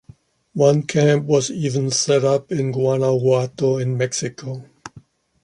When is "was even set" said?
1.27-2.23